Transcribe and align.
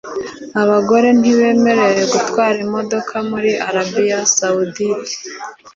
Abagore 0.61 1.07
ntibemerewe 1.19 2.01
gutwara 2.13 2.57
imodoka 2.65 3.15
muri 3.29 3.51
Arabiya 3.67 4.19
Sawudite 4.35 5.15